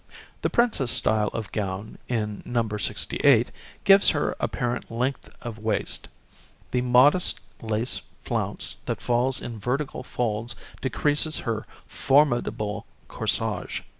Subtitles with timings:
[0.41, 2.67] The princesse style of gown, in No.
[2.75, 3.51] 68,
[3.83, 6.07] gives her apparent length of waist.
[6.71, 13.81] The modest lace flounce that falls in vertical folds decreases her formidable corsage.